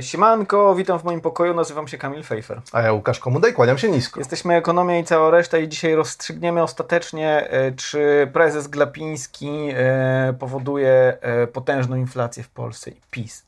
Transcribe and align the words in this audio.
Siemanko, 0.00 0.74
witam 0.74 0.98
w 0.98 1.04
moim 1.04 1.20
pokoju, 1.20 1.54
nazywam 1.54 1.88
się 1.88 1.98
Kamil 1.98 2.22
Fejfer. 2.22 2.60
A 2.72 2.82
ja 2.82 2.92
Łukasz 2.92 3.18
Komudej, 3.18 3.52
kłaniam 3.52 3.78
się 3.78 3.90
nisko. 3.90 4.20
Jesteśmy 4.20 4.54
Ekonomia 4.54 4.98
i 4.98 5.04
cała 5.04 5.30
reszta 5.30 5.58
i 5.58 5.68
dzisiaj 5.68 5.94
rozstrzygniemy 5.94 6.62
ostatecznie, 6.62 7.50
e, 7.50 7.72
czy 7.72 8.30
prezes 8.32 8.68
Glapiński 8.68 9.68
e, 9.74 10.34
powoduje 10.38 11.18
e, 11.20 11.46
potężną 11.46 11.96
inflację 11.96 12.42
w 12.42 12.48
Polsce 12.48 12.90
i 12.90 13.00
PiS. 13.10 13.46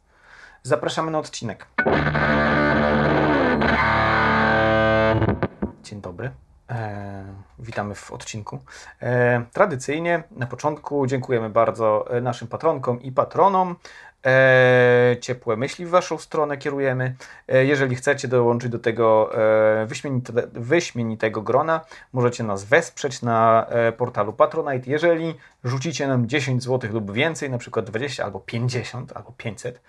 Zapraszamy 0.63 1.11
na 1.11 1.19
odcinek. 1.19 1.67
Dzień 5.83 6.01
dobry. 6.01 6.31
E, 6.71 7.25
witamy 7.59 7.95
w 7.95 8.13
odcinku. 8.13 8.59
E, 9.03 9.45
tradycyjnie 9.53 10.23
na 10.31 10.47
początku 10.47 11.07
dziękujemy 11.07 11.51
bardzo 11.51 12.05
naszym 12.23 12.49
patronkom 12.49 13.03
i 13.03 13.13
patronom. 13.13 13.77
E, 14.27 15.17
ciepłe 15.21 15.57
myśli 15.57 15.87
w 15.87 15.91
Waszą 15.91 16.19
stronę 16.19 16.57
kierujemy. 16.57 17.15
E, 17.49 17.65
jeżeli 17.65 17.97
chcecie 17.97 18.29
dołączyć 18.29 18.71
do 18.71 18.79
tego 18.79 19.31
e, 19.83 19.87
wyśmienite, 19.87 20.33
wyśmienitego 20.53 21.43
grona, 21.43 21.81
możecie 22.13 22.45
nas 22.45 22.65
wesprzeć 22.65 23.23
na 23.23 23.67
e, 23.69 23.93
portalu 23.93 24.33
Patronite. 24.33 24.91
Jeżeli 24.91 25.35
rzucicie 25.65 26.09
nam 26.09 26.29
10 26.29 26.63
zł 26.63 26.93
lub 26.93 27.13
więcej, 27.13 27.51
na 27.51 27.59
przykład 27.59 27.85
20 27.85 28.25
albo 28.25 28.41
50 28.41 29.13
albo 29.17 29.33
500, 29.37 29.81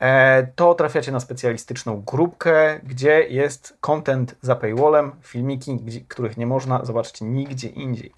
e, 0.00 0.46
to 0.54 0.74
trafiacie 0.74 1.12
na 1.12 1.20
specjalistyczną 1.20 2.02
grupkę, 2.06 2.80
gdzie 2.82 3.28
jest 3.28 3.76
content 3.80 4.34
za 4.42 4.56
paywallem, 4.56 5.12
filmiki, 5.22 5.76
gdzie, 5.76 6.00
których 6.00 6.36
nie 6.36 6.46
można 6.46 6.84
zobaczyć 6.84 7.20
nigdzie 7.20 7.68
indziej. 7.68 8.12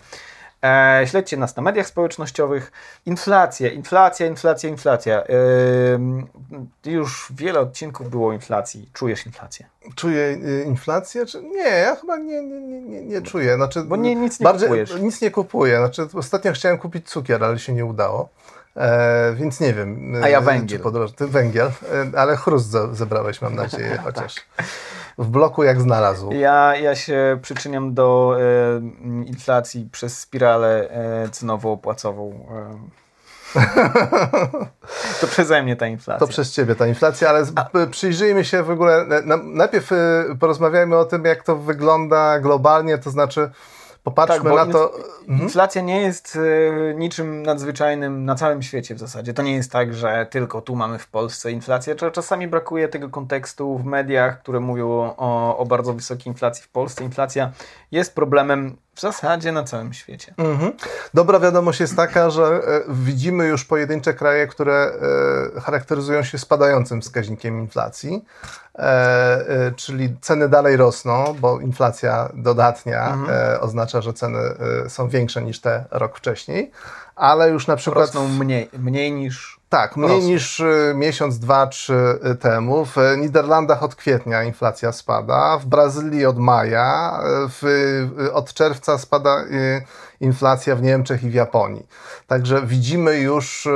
E, 0.64 1.02
śledźcie 1.06 1.36
nas 1.36 1.56
na 1.56 1.62
mediach 1.62 1.86
społecznościowych. 1.86 2.72
Inflacja, 3.06 3.70
inflacja, 3.70 4.26
inflacja, 4.26 4.68
inflacja. 4.70 5.24
E, 5.24 6.90
już 6.90 7.32
wiele 7.36 7.60
odcinków 7.60 8.10
było 8.10 8.28
o 8.28 8.32
inflacji. 8.32 8.90
Czujesz 8.92 9.26
inflację? 9.26 9.66
Czuję 9.96 10.22
y, 10.22 10.64
inflację? 10.66 11.26
Czy... 11.26 11.42
Nie, 11.42 11.68
ja 11.68 11.96
chyba 11.96 12.16
nie, 12.16 12.42
nie, 12.42 12.80
nie, 12.80 13.02
nie, 13.02 13.22
czuję. 13.22 13.56
Znaczy, 13.56 13.82
Bo 13.82 13.96
nie, 13.96 14.14
nic 14.14 14.40
nie 14.40 14.44
bardziej, 14.44 14.68
kupujesz. 14.68 14.94
Nic 15.00 15.20
nie 15.20 15.30
kupuję. 15.30 15.78
Znaczy, 15.78 16.08
ostatnio 16.14 16.52
chciałem 16.52 16.78
kupić 16.78 17.08
cukier, 17.08 17.44
ale 17.44 17.58
się 17.58 17.72
nie 17.72 17.84
udało. 17.84 18.28
E, 18.76 19.34
więc 19.34 19.60
nie 19.60 19.74
wiem. 19.74 20.14
A 20.22 20.28
ja 20.28 20.40
y, 20.40 20.42
węgiel. 20.42 20.80
Podroż... 20.80 21.12
Ty 21.12 21.26
węgiel, 21.26 21.66
e, 21.66 22.18
ale 22.18 22.36
chrust 22.36 22.70
ze- 22.70 22.94
zebrałeś, 22.94 23.42
mam 23.42 23.54
nadzieję, 23.54 23.98
chociaż. 24.04 24.34
W 25.18 25.28
bloku 25.28 25.62
jak 25.62 25.80
znalazł. 25.80 26.32
Ja, 26.32 26.76
ja 26.76 26.94
się 26.94 27.38
przyczyniam 27.42 27.94
do 27.94 28.36
e, 28.40 29.24
inflacji 29.26 29.88
przez 29.92 30.18
spiralę 30.18 30.90
e, 30.90 31.28
cenową-płacową. 31.28 32.32
E. 32.50 33.02
To 35.20 35.26
przeze 35.26 35.62
mnie 35.62 35.76
ta 35.76 35.86
inflacja. 35.86 36.18
To 36.26 36.26
przez 36.26 36.52
ciebie 36.52 36.74
ta 36.74 36.86
inflacja, 36.86 37.28
ale 37.28 37.44
p- 37.72 37.86
przyjrzyjmy 37.86 38.44
się 38.44 38.62
w 38.62 38.70
ogóle. 38.70 39.06
Na, 39.24 39.36
najpierw 39.36 39.92
y, 39.92 39.96
porozmawiajmy 40.40 40.96
o 40.96 41.04
tym, 41.04 41.24
jak 41.24 41.42
to 41.42 41.56
wygląda 41.56 42.38
globalnie, 42.40 42.98
to 42.98 43.10
znaczy 43.10 43.50
popatrzmy 44.04 44.34
Tak, 44.34 44.44
bo 44.44 44.64
na 44.66 44.72
to. 44.72 44.94
Mhm. 45.20 45.40
Inflacja 45.42 45.82
nie 45.82 46.00
jest 46.00 46.38
e, 46.90 46.94
niczym 46.94 47.42
nadzwyczajnym 47.42 48.24
na 48.24 48.34
całym 48.34 48.62
świecie 48.62 48.94
w 48.94 48.98
zasadzie. 48.98 49.34
To 49.34 49.42
nie 49.42 49.54
jest 49.54 49.72
tak, 49.72 49.94
że 49.94 50.26
tylko 50.30 50.60
tu 50.62 50.76
mamy 50.76 50.98
w 50.98 51.06
Polsce 51.08 51.52
inflację. 51.52 51.94
Cza- 51.96 52.10
Czasami 52.10 52.48
brakuje 52.48 52.88
tego 52.88 53.08
kontekstu 53.08 53.78
w 53.78 53.84
mediach, 53.84 54.42
które 54.42 54.60
mówią 54.60 55.14
o, 55.16 55.58
o 55.58 55.66
bardzo 55.66 55.92
wysokiej 55.94 56.28
inflacji 56.28 56.64
w 56.64 56.68
Polsce. 56.68 57.04
Inflacja 57.04 57.52
jest 57.92 58.14
problemem 58.14 58.76
w 58.94 59.00
zasadzie 59.00 59.52
na 59.52 59.64
całym 59.64 59.92
świecie. 59.92 60.34
Mhm. 60.36 60.72
Dobra 61.14 61.40
wiadomość 61.40 61.80
jest 61.80 61.96
taka, 61.96 62.30
że 62.30 62.44
e, 62.44 62.60
widzimy 62.88 63.46
już 63.46 63.64
pojedyncze 63.64 64.14
kraje, 64.14 64.46
które 64.46 64.92
e, 65.56 65.60
charakteryzują 65.60 66.22
się 66.22 66.38
spadającym 66.38 67.02
wskaźnikiem 67.02 67.60
inflacji, 67.60 68.24
e, 68.78 69.72
czyli 69.76 70.16
ceny 70.20 70.48
dalej 70.48 70.76
rosną, 70.76 71.36
bo 71.40 71.60
inflacja 71.60 72.28
dodatnia 72.34 73.18
e, 73.28 73.60
oznacza, 73.60 74.00
że 74.00 74.12
ceny 74.12 74.38
są 74.88 75.08
większe 75.08 75.42
niż 75.42 75.60
te 75.60 75.84
rok 75.90 76.18
wcześniej, 76.18 76.70
ale 77.16 77.50
już 77.50 77.66
na 77.66 77.76
przykład... 77.76 78.06
Rosną 78.06 78.28
mniej, 78.28 78.70
mniej 78.78 79.12
niż 79.12 79.60
Tak, 79.68 79.96
mniej 79.96 80.10
rosły. 80.10 80.28
niż 80.28 80.60
y, 80.60 80.92
miesiąc, 80.96 81.38
dwa, 81.38 81.66
trzy 81.66 82.18
y, 82.32 82.34
temu. 82.34 82.84
W 82.84 82.96
Niderlandach 83.18 83.82
od 83.82 83.94
kwietnia 83.94 84.42
inflacja 84.42 84.92
spada, 84.92 85.58
w 85.58 85.66
Brazylii 85.66 86.26
od 86.26 86.38
maja, 86.38 87.20
w, 87.48 87.64
y, 88.20 88.32
od 88.32 88.54
czerwca 88.54 88.98
spada 88.98 89.44
inflacja 90.20 90.76
w 90.76 90.82
Niemczech 90.82 91.24
i 91.24 91.30
w 91.30 91.34
Japonii. 91.34 91.86
Także 92.26 92.62
widzimy 92.66 93.16
już 93.18 93.68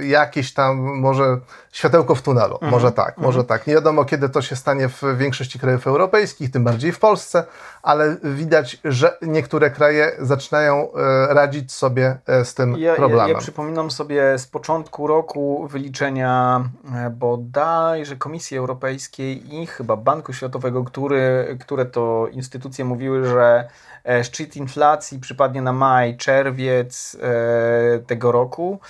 jakieś 0.00 0.54
tam 0.54 0.76
może 0.76 1.38
światełko 1.72 2.14
w 2.14 2.22
tunelu. 2.22 2.58
Może 2.62 2.92
tak, 2.92 3.18
może 3.18 3.44
tak. 3.44 3.66
Nie 3.66 3.74
wiadomo, 3.74 4.04
kiedy 4.04 4.28
to 4.28 4.42
się 4.42 4.56
stanie 4.56 4.88
w 4.88 5.02
większości 5.16 5.58
krajów 5.58 5.86
europejskich, 5.86 6.50
tym 6.50 6.64
bardziej 6.64 6.92
w 6.92 6.98
Polsce, 6.98 7.44
ale 7.82 8.16
widać, 8.24 8.78
że 8.84 9.18
niektóre 9.22 9.70
kraje 9.70 10.12
zaczynają 10.18 10.88
y, 10.88 11.34
radzić 11.34 11.72
sobie 11.72 12.18
y, 12.40 12.44
z 12.44 12.54
tym 12.54 12.72
Ja, 12.78 12.90
ja, 12.90 12.96
problemem. 12.96 13.28
ja 13.28 13.38
przypominam 13.38 13.90
sobie 13.90 14.38
z 14.38 14.46
początku 14.46 15.06
roku 15.06 15.68
wyliczenia 15.68 16.64
e, 16.94 17.10
bodajże 17.10 18.16
Komisji 18.16 18.56
Europejskiej 18.58 19.54
i 19.54 19.66
chyba 19.66 19.96
Banku 19.96 20.32
Światowego, 20.32 20.84
który, 20.84 21.56
które 21.60 21.86
to 21.86 22.28
instytucje 22.32 22.84
mówiły, 22.84 23.24
że 23.26 23.68
e, 24.04 24.24
szczyt 24.24 24.56
inflacji 24.56 25.18
przypadnie 25.18 25.62
na 25.62 25.72
maj, 25.72 26.16
czerwiec 26.16 27.16
e, 27.22 27.98
tego 27.98 28.32
roku. 28.32 28.80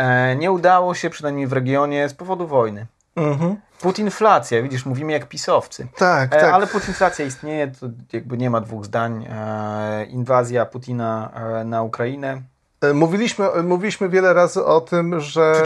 E, 0.00 0.36
nie 0.36 0.52
udało 0.52 0.94
się, 0.94 1.10
przynajmniej 1.10 1.46
w 1.46 1.52
regionie, 1.52 2.08
z 2.08 2.14
powodu 2.14 2.46
wojny. 2.46 2.86
Mhm. 3.16 3.56
Putinflacja, 3.80 4.62
widzisz, 4.62 4.86
mówimy 4.86 5.12
jak 5.12 5.26
pisowcy. 5.28 5.88
Tak, 5.96 6.34
E, 6.34 6.40
tak. 6.40 6.54
Ale 6.54 6.66
putinflacja 6.66 7.24
istnieje, 7.24 7.68
to 7.68 7.86
jakby 8.12 8.38
nie 8.38 8.50
ma 8.50 8.60
dwóch 8.60 8.84
zdań. 8.84 9.26
E, 9.30 10.04
inwazja 10.04 10.66
Putina 10.66 11.30
na 11.64 11.82
Ukrainę 11.82 12.42
Mówiliśmy, 12.94 13.52
e, 13.52 13.62
mówiliśmy 13.62 14.08
wiele 14.08 14.32
razy 14.34 14.64
o 14.64 14.80
tym, 14.80 15.20
że, 15.20 15.62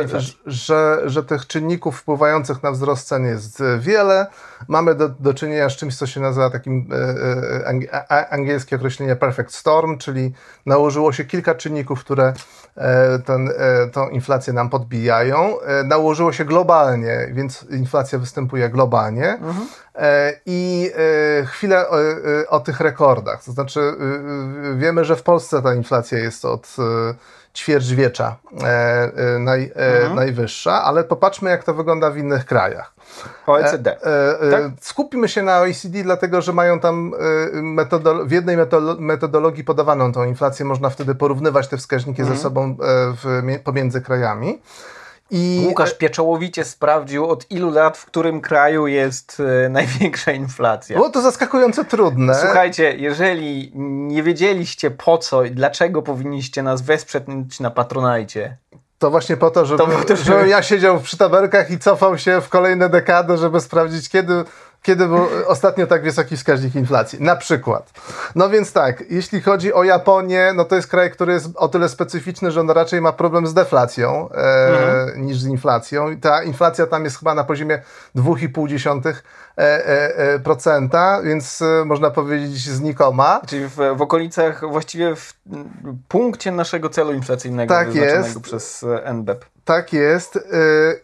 inflacji. 0.00 0.38
że, 0.46 1.02
że 1.04 1.24
tych 1.24 1.46
czynników 1.46 1.98
wpływających 2.00 2.62
na 2.62 2.70
wzrost 2.72 3.08
cen 3.08 3.24
jest 3.24 3.60
e, 3.60 3.78
wiele. 3.78 4.26
Mamy 4.68 4.94
do, 4.94 5.08
do 5.08 5.34
czynienia 5.34 5.70
z 5.70 5.76
czymś, 5.76 5.96
co 5.96 6.06
się 6.06 6.20
nazywa 6.20 6.50
takim 6.50 6.88
e, 6.92 8.10
e, 8.10 8.28
angielskie 8.32 8.76
określenie 8.76 9.16
perfect 9.16 9.54
storm, 9.54 9.98
czyli 9.98 10.32
nałożyło 10.66 11.12
się 11.12 11.24
kilka 11.24 11.54
czynników, 11.54 12.00
które 12.00 12.32
e, 12.76 13.18
ten, 13.18 13.50
e, 13.56 13.86
tą 13.86 14.08
inflację 14.08 14.52
nam 14.52 14.70
podbijają. 14.70 15.60
E, 15.60 15.84
nałożyło 15.84 16.32
się 16.32 16.44
globalnie, 16.44 17.28
więc 17.32 17.66
inflacja 17.70 18.18
występuje 18.18 18.68
globalnie. 18.70 19.28
Mhm. 19.32 19.68
E, 19.98 20.40
I 20.46 20.90
e, 21.42 21.46
chwilę 21.46 21.88
o, 21.88 22.02
e, 22.02 22.48
o 22.48 22.60
tych 22.60 22.80
rekordach. 22.80 23.44
To 23.44 23.52
znaczy, 23.52 23.80
wiemy, 24.76 25.04
że 25.04 25.16
w 25.16 25.22
Polsce 25.22 25.62
ta 25.62 25.74
inflacja 25.74 26.18
jest 26.18 26.44
od 26.44 26.76
ćwierćwiecza 27.54 28.36
naj, 29.38 29.72
e, 29.74 30.14
najwyższa, 30.14 30.84
ale 30.84 31.04
popatrzmy, 31.04 31.50
jak 31.50 31.64
to 31.64 31.74
wygląda 31.74 32.10
w 32.10 32.16
innych 32.16 32.44
krajach. 32.44 32.92
OECD. 33.46 33.96
Tak? 34.50 34.62
Skupimy 34.80 35.28
się 35.28 35.42
na 35.42 35.60
OECD, 35.60 36.02
dlatego 36.02 36.42
że 36.42 36.52
mają 36.52 36.80
tam 36.80 37.12
metodolo- 37.76 38.26
w 38.26 38.30
jednej 38.30 38.56
metodologii 38.98 39.64
podawaną 39.64 40.12
tą 40.12 40.24
inflację, 40.24 40.64
można 40.64 40.90
wtedy 40.90 41.14
porównywać 41.14 41.68
te 41.68 41.76
wskaźniki 41.76 42.20
Mhm. 42.22 42.36
ze 42.38 42.42
sobą 42.42 42.76
w, 43.22 43.42
pomiędzy 43.64 44.00
krajami. 44.00 44.62
I 45.30 45.64
Łukasz 45.68 45.94
pieczołowicie 45.94 46.64
sprawdził, 46.64 47.26
od 47.30 47.50
ilu 47.50 47.70
lat 47.70 47.98
w 47.98 48.06
którym 48.06 48.40
kraju 48.40 48.86
jest 48.86 49.42
e, 49.64 49.68
największa 49.78 50.32
inflacja. 50.32 50.96
było 50.96 51.10
to 51.10 51.22
zaskakująco 51.22 51.84
trudne. 51.84 52.34
Słuchajcie, 52.34 52.94
jeżeli 52.98 53.72
nie 54.08 54.22
wiedzieliście 54.22 54.90
po 54.90 55.18
co 55.18 55.44
i 55.44 55.50
dlaczego 55.50 56.02
powinniście 56.02 56.62
nas 56.62 56.82
wesprzeć 56.82 57.24
na 57.60 57.70
Patronajcie, 57.70 58.56
To 58.98 59.10
właśnie 59.10 59.36
po 59.36 59.50
to, 59.50 59.66
żeby, 59.66 59.84
To 60.06 60.16
żeby- 60.16 60.48
ja 60.48 60.62
siedział 60.62 61.00
przy 61.00 61.16
tabelkach 61.16 61.70
i 61.70 61.78
cofał 61.78 62.18
się 62.18 62.40
w 62.40 62.48
kolejne 62.48 62.88
dekady, 62.88 63.36
żeby 63.36 63.60
sprawdzić, 63.60 64.08
kiedy, 64.08 64.44
kiedy 64.88 65.06
był 65.08 65.26
ostatnio 65.46 65.86
tak 65.86 66.02
wysoki 66.02 66.36
wskaźnik 66.36 66.74
inflacji. 66.74 67.22
Na 67.22 67.36
przykład. 67.36 67.90
No 68.34 68.48
więc 68.50 68.72
tak, 68.72 69.04
jeśli 69.10 69.40
chodzi 69.40 69.72
o 69.72 69.84
Japonię, 69.84 70.52
no 70.56 70.64
to 70.64 70.76
jest 70.76 70.88
kraj, 70.88 71.10
który 71.10 71.32
jest 71.32 71.46
o 71.56 71.68
tyle 71.68 71.88
specyficzny, 71.88 72.50
że 72.50 72.60
on 72.60 72.70
raczej 72.70 73.00
ma 73.00 73.12
problem 73.12 73.46
z 73.46 73.54
deflacją 73.54 74.28
e, 74.30 75.12
niż 75.16 75.38
z 75.38 75.46
inflacją. 75.46 76.20
Ta 76.20 76.42
inflacja 76.42 76.86
tam 76.86 77.04
jest 77.04 77.18
chyba 77.18 77.34
na 77.34 77.44
poziomie 77.44 77.82
2,5%, 78.16 79.08
e, 79.08 79.62
e, 79.62 80.16
e, 80.16 80.38
procenta, 80.38 81.22
więc 81.22 81.62
e, 81.62 81.84
można 81.84 82.10
powiedzieć 82.10 82.60
znikoma. 82.60 83.40
czyli 83.46 83.68
w, 83.68 83.76
w 83.96 84.02
okolicach, 84.02 84.70
właściwie 84.70 85.16
w 85.16 85.32
punkcie 86.08 86.52
naszego 86.52 86.88
celu 86.88 87.12
inflacyjnego 87.12 87.74
Tak 87.74 87.94
jest. 87.94 88.40
przez 88.40 88.82
e, 88.82 89.12
NBEP. 89.12 89.44
Tak 89.64 89.92
jest. 89.92 90.38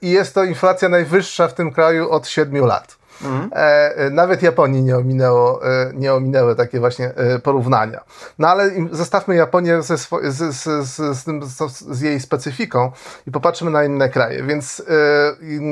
I 0.03 0.11
jest 0.11 0.35
to 0.35 0.45
inflacja 0.45 0.89
najwyższa 0.89 1.49
w 1.49 1.55
tym 1.55 1.73
kraju 1.73 2.11
od 2.11 2.29
7 2.29 2.65
lat. 2.65 3.04
Mhm. 3.25 3.51
E, 3.53 4.11
nawet 4.11 4.43
Japonii 4.43 4.83
nie, 4.83 4.97
ominęło, 4.97 5.61
nie 5.95 6.15
ominęły 6.15 6.57
takie 6.57 6.81
właśnie 6.81 7.13
porównania. 7.43 8.01
No 8.39 8.49
ale 8.49 8.71
zostawmy 8.93 9.35
Japonię 9.35 9.83
ze 9.83 9.95
swo- 9.95 10.31
z, 10.31 10.55
z, 10.55 10.87
z, 10.89 11.19
z, 11.19 11.25
tym, 11.25 11.41
z, 11.69 12.01
jej 12.01 12.21
specyfiką 12.21 12.93
i 13.27 13.31
popatrzmy 13.31 13.71
na 13.71 13.85
inne 13.85 14.09
kraje. 14.09 14.43
Więc 14.43 14.83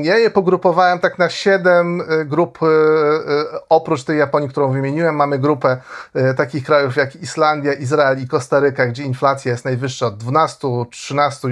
ja 0.02 0.18
je 0.18 0.30
pogrupowałem 0.30 0.98
tak 0.98 1.18
na 1.18 1.30
siedem 1.30 2.02
grup 2.24 2.58
oprócz 3.68 4.04
tej 4.04 4.18
Japonii, 4.18 4.48
którą 4.48 4.72
wymieniłem. 4.72 5.16
Mamy 5.16 5.38
grupę 5.38 5.76
takich 6.36 6.64
krajów 6.64 6.96
jak 6.96 7.16
Islandia, 7.16 7.72
Izrael 7.72 8.22
i 8.22 8.28
Kostaryka, 8.28 8.86
gdzie 8.86 9.02
inflacja 9.02 9.52
jest 9.52 9.64
najwyższa 9.64 10.06
od 10.06 10.18
12-13 10.24 11.48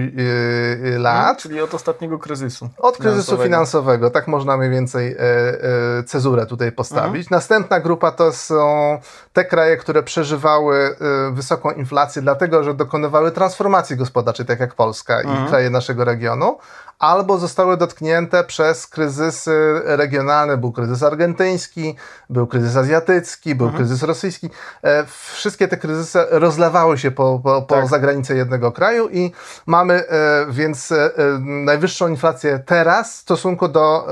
lat. 0.98 1.14
Hmm, 1.14 1.36
czyli 1.36 1.60
od 1.60 1.74
ostatniego 1.74 2.18
kryzysu. 2.18 2.68
Od 2.78 2.96
kryzysu 2.96 3.36
finansowego, 3.36 3.44
finansowego 3.44 4.10
tak 4.10 4.28
można 4.28 4.56
mniej 4.56 4.70
więcej 4.70 5.12
e, 5.12 5.18
e, 5.18 5.58
cezurę 6.06 6.46
tutaj 6.46 6.72
postawić. 6.72 7.22
Mhm. 7.22 7.38
Następna 7.38 7.80
grupa 7.80 8.12
to 8.12 8.32
są 8.32 8.98
te 9.32 9.44
kraje, 9.44 9.76
które 9.76 10.02
przeżywały 10.02 10.76
e, 10.76 11.30
wysoką 11.32 11.70
inflację, 11.70 12.22
dlatego 12.22 12.64
że 12.64 12.74
dokonywały 12.74 13.30
transformacji 13.30 13.96
gospodarczej, 13.96 14.46
tak 14.46 14.60
jak 14.60 14.74
Polska 14.74 15.20
mhm. 15.20 15.44
i 15.44 15.48
kraje 15.48 15.70
naszego 15.70 16.04
regionu, 16.04 16.58
albo 17.00 17.38
zostały 17.38 17.76
dotknięte 17.76 18.44
przez 18.44 18.86
kryzysy 18.86 19.82
regionalne. 19.84 20.56
Był 20.56 20.72
kryzys 20.72 21.02
argentyński, 21.02 21.94
był 22.30 22.46
kryzys 22.46 22.76
azjatycki, 22.76 23.54
był 23.54 23.66
mhm. 23.66 23.84
kryzys 23.84 24.02
rosyjski. 24.02 24.50
E, 24.82 25.04
wszystkie 25.06 25.68
te 25.68 25.76
kryzysy 25.76 26.18
rozlewały 26.30 26.98
się 26.98 27.10
po, 27.10 27.40
po, 27.44 27.62
po 27.62 27.74
tak. 27.74 27.88
zagranicę 27.88 28.34
jednego 28.34 28.72
kraju 28.72 29.08
i 29.12 29.32
mamy 29.66 29.94
e, 29.94 30.46
więc 30.50 30.92
e, 30.92 31.10
najwyższą 31.40 32.08
inflację 32.08 32.58
teraz 32.66 33.16
w 33.16 33.20
stosunku 33.20 33.68
do, 33.68 34.06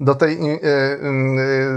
do 0.00 0.14
tej, 0.14 0.60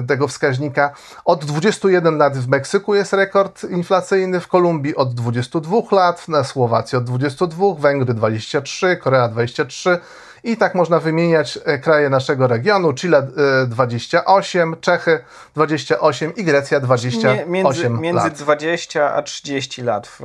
tego 0.07 0.27
wskaźnika. 0.27 0.91
Od 1.25 1.45
21 1.45 2.17
lat 2.17 2.37
w 2.37 2.47
Meksyku 2.47 2.95
jest 2.95 3.13
rekord 3.13 3.63
inflacyjny, 3.63 4.39
w 4.39 4.47
Kolumbii 4.47 4.95
od 4.95 5.13
22 5.13 5.77
lat, 5.91 6.27
na 6.27 6.43
Słowacji 6.43 6.97
od 6.97 7.03
22, 7.03 7.65
Węgry 7.79 8.13
23, 8.13 8.97
Korea 8.97 9.27
23, 9.27 9.99
i 10.43 10.57
tak 10.57 10.75
można 10.75 10.99
wymieniać 10.99 11.59
e, 11.65 11.77
kraje 11.77 12.09
naszego 12.09 12.47
regionu. 12.47 12.93
Chile 12.93 13.27
28, 13.67 14.73
e, 14.73 14.77
Czechy 14.77 15.19
28 15.55 16.35
i 16.35 16.43
Grecja 16.43 16.79
28 16.79 17.51
między, 17.51 17.89
lat. 17.89 18.01
Między 18.01 18.29
20 18.29 19.13
a 19.13 19.21
30 19.21 19.81
lat. 19.81 20.07
W, 20.07 20.23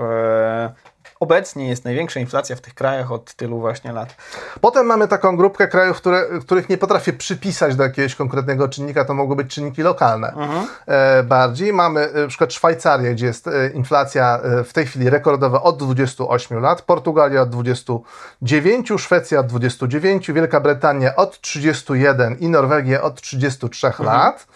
obecnie 1.25 1.69
jest 1.69 1.85
największa 1.85 2.21
inflacja 2.21 2.57
w 2.57 2.61
tych 2.61 2.75
krajach 2.75 3.13
od 3.13 3.35
tylu 3.35 3.61
właśnie 3.61 3.93
lat. 3.93 4.17
Potem 4.61 4.87
mamy 4.87 5.09
taką 5.09 5.37
grupkę 5.37 5.69
krajów, 5.69 5.97
które, 5.97 6.27
których 6.41 6.69
nie 6.69 6.79
potrafię 6.79 7.13
przypisać 7.13 7.77
do 7.77 7.83
jakiegoś 7.83 8.15
konkretnego 8.15 8.69
czynnika, 8.69 9.05
to 9.05 9.15
mogą 9.15 9.35
być 9.35 9.55
czynniki 9.55 9.83
lokalne 9.83 10.29
mhm. 10.29 10.67
e, 10.87 11.23
bardziej. 11.23 11.73
Mamy 11.73 12.01
e, 12.01 12.21
na 12.23 12.29
przykład 12.29 12.53
Szwajcarię, 12.53 13.15
gdzie 13.15 13.27
jest 13.27 13.47
e, 13.49 13.71
inflacja 13.75 14.41
w 14.65 14.73
tej 14.73 14.87
chwili 14.87 15.11
rekordowa 15.11 15.63
od 15.63 15.77
28 15.77 16.59
lat, 16.59 16.83
Portugalia 16.83 17.43
od 17.43 17.51
29, 17.51 18.89
Szwecja 18.99 19.41
od 19.41 19.47
29, 19.47 20.31
Wielka 20.31 20.61
Brytania 20.61 21.17
od 21.17 21.41
31 21.41 22.37
i 22.39 22.49
Norwegia 22.49 23.03
od 23.03 23.21
33 23.21 23.87
mhm. 23.87 24.07
lat. 24.07 24.47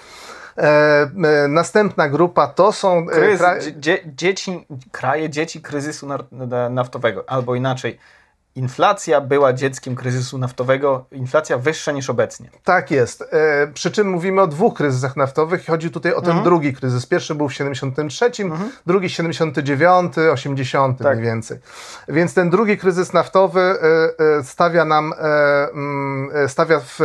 E, 0.58 1.10
e, 1.44 1.48
następna 1.48 2.08
grupa 2.08 2.46
to 2.46 2.72
są... 2.72 2.98
E, 2.98 3.12
Kryzy, 3.12 3.72
dzie, 3.72 3.98
dzieci, 4.06 4.66
kraje 4.92 5.30
dzieci 5.30 5.60
kryzysu 5.60 6.08
naftowego, 6.70 7.24
albo 7.26 7.54
inaczej 7.54 7.98
inflacja 8.58 9.20
była 9.20 9.52
dzieckiem 9.52 9.94
kryzysu 9.94 10.38
naftowego, 10.38 11.04
inflacja 11.12 11.58
wyższa 11.58 11.92
niż 11.92 12.10
obecnie. 12.10 12.50
Tak 12.64 12.90
jest. 12.90 13.22
E, 13.22 13.66
przy 13.74 13.90
czym 13.90 14.10
mówimy 14.10 14.42
o 14.42 14.46
dwóch 14.46 14.74
kryzysach 14.74 15.16
naftowych. 15.16 15.66
Chodzi 15.66 15.90
tutaj 15.90 16.12
o 16.12 16.20
ten 16.20 16.30
mhm. 16.30 16.44
drugi 16.44 16.72
kryzys. 16.72 17.06
Pierwszy 17.06 17.34
był 17.34 17.48
w 17.48 17.54
73, 17.54 18.30
mhm. 18.38 18.70
drugi 18.86 19.10
79, 19.10 20.12
80 20.32 20.98
tak. 20.98 21.16
mniej 21.16 21.30
więcej. 21.30 21.58
Więc 22.08 22.34
ten 22.34 22.50
drugi 22.50 22.78
kryzys 22.78 23.12
naftowy 23.12 23.60
e, 23.60 24.38
e, 24.38 24.44
stawia 24.44 24.84
nam, 24.84 25.12
e, 25.12 25.68
mm, 25.70 26.30
e, 26.34 26.48
stawia 26.48 26.80
w 26.80 26.98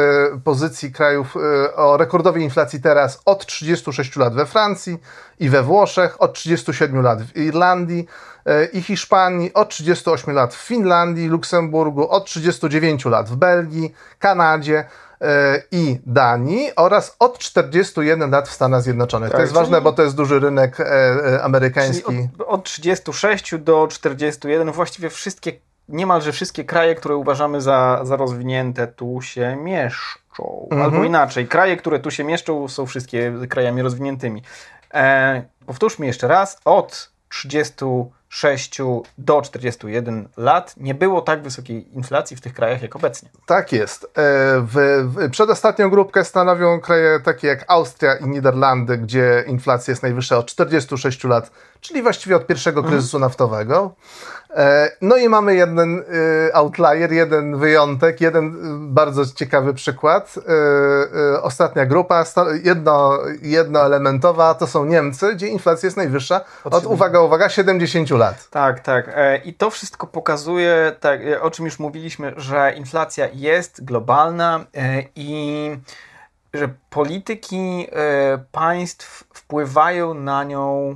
pozycji 0.43 0.91
krajów 0.91 1.35
e, 1.35 1.75
o 1.75 1.97
rekordowej 1.97 2.43
inflacji 2.43 2.81
teraz 2.81 3.21
od 3.25 3.45
36 3.45 4.15
lat 4.15 4.33
we 4.33 4.45
Francji 4.45 4.97
i 5.39 5.49
we 5.49 5.63
Włoszech, 5.63 6.21
od 6.21 6.33
37 6.33 7.01
lat 7.01 7.21
w 7.21 7.37
Irlandii, 7.37 8.07
E, 8.07 8.32
i 8.73 8.81
Hiszpanii, 8.81 9.53
od 9.53 9.69
38 9.69 10.33
lat 10.33 10.53
w 10.53 10.67
Finlandii, 10.67 11.27
Luksemburgu, 11.27 12.09
od 12.09 12.25
39 12.25 13.05
lat 13.05 13.29
w 13.29 13.35
Belgii, 13.35 13.93
Kanadzie 14.19 14.85
e, 15.21 15.61
i 15.71 15.99
Danii 16.05 16.71
oraz 16.75 17.15
od 17.19 17.37
41 17.37 18.31
lat 18.31 18.49
w 18.49 18.53
Stanach 18.53 18.81
Zjednoczonych. 18.81 19.29
Tak, 19.29 19.37
to 19.37 19.41
jest 19.41 19.53
ważne, 19.53 19.81
bo 19.81 19.93
to 19.93 20.03
jest 20.03 20.15
duży 20.15 20.39
rynek 20.39 20.79
e, 20.79 21.43
amerykański. 21.43 22.29
Od, 22.39 22.47
od 22.47 22.63
36 22.63 23.55
do 23.57 23.87
41 23.87 24.71
właściwie 24.71 25.09
wszystkie, 25.09 25.53
niemalże 25.89 26.31
wszystkie 26.31 26.63
kraje, 26.63 26.95
które 26.95 27.15
uważamy 27.15 27.61
za, 27.61 27.99
za 28.03 28.15
rozwinięte, 28.15 28.87
tu 28.87 29.21
się 29.21 29.55
mieszczą. 29.55 30.67
Mhm. 30.71 30.81
Albo 30.81 31.03
inaczej, 31.03 31.47
kraje, 31.47 31.77
które 31.77 31.99
tu 31.99 32.11
się 32.11 32.23
mieszczą, 32.23 32.67
są 32.67 32.85
wszystkie 32.85 33.33
krajami 33.49 33.81
rozwiniętymi. 33.81 34.43
E, 34.93 35.43
powtórzmy 35.65 36.05
jeszcze 36.05 36.27
raz, 36.27 36.57
od 36.65 37.13
30 37.29 37.85
6 38.33 38.77
do 39.17 39.41
41 39.41 40.29
lat 40.37 40.73
nie 40.77 40.95
było 40.95 41.21
tak 41.21 41.43
wysokiej 41.43 41.95
inflacji 41.95 42.37
w 42.37 42.41
tych 42.41 42.53
krajach 42.53 42.81
jak 42.81 42.95
obecnie. 42.95 43.29
Tak 43.45 43.71
jest. 43.71 44.03
E, 44.03 44.07
w, 44.61 45.03
w, 45.03 45.29
przedostatnią 45.31 45.89
grupkę 45.89 46.25
stanowią 46.25 46.79
kraje 46.79 47.19
takie 47.19 47.47
jak 47.47 47.65
Austria 47.67 48.15
i 48.15 48.27
Niderlandy, 48.27 48.97
gdzie 48.97 49.43
inflacja 49.47 49.91
jest 49.91 50.03
najwyższa 50.03 50.37
od 50.37 50.45
46 50.45 51.23
lat, 51.23 51.51
czyli 51.83 52.01
właściwie 52.01 52.35
od 52.35 52.47
pierwszego 52.47 52.79
mhm. 52.79 52.93
kryzysu 52.93 53.19
naftowego. 53.19 53.95
E, 54.55 54.91
no 55.01 55.17
i 55.17 55.29
mamy 55.29 55.55
jeden 55.55 55.99
e, 56.47 56.55
outlier, 56.55 57.11
jeden 57.11 57.57
wyjątek, 57.57 58.21
jeden 58.21 58.45
e, 58.47 58.93
bardzo 58.93 59.25
ciekawy 59.25 59.73
przykład. 59.73 60.35
Ostatnia 61.41 61.85
grupa, 61.85 62.23
jedno, 62.63 63.19
jednoelementowa, 63.41 64.53
to 64.53 64.67
są 64.67 64.85
Niemcy, 64.85 65.35
gdzie 65.35 65.47
inflacja 65.47 65.87
jest 65.87 65.97
najwyższa 65.97 66.41
od, 66.63 66.85
uwaga, 66.85 67.19
uwaga, 67.19 67.49
70 67.49 68.09
lat. 68.09 68.49
Tak, 68.49 68.79
tak. 68.79 69.15
I 69.45 69.53
to 69.53 69.69
wszystko 69.69 70.07
pokazuje, 70.07 70.95
tak, 70.99 71.19
o 71.41 71.51
czym 71.51 71.65
już 71.65 71.79
mówiliśmy, 71.79 72.33
że 72.37 72.73
inflacja 72.77 73.27
jest 73.33 73.85
globalna 73.85 74.65
i 75.15 75.71
że 76.53 76.69
polityki 76.89 77.87
państw 78.51 79.23
wpływają 79.33 80.13
na 80.13 80.43
nią 80.43 80.95